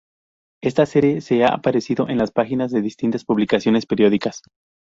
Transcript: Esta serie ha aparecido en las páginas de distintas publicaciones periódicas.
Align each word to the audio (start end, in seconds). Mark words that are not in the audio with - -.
Esta 0.63 0.87
serie 0.87 1.19
ha 1.45 1.49
aparecido 1.53 2.09
en 2.09 2.17
las 2.17 2.31
páginas 2.31 2.71
de 2.71 2.81
distintas 2.81 3.23
publicaciones 3.23 3.85
periódicas. 3.85 4.41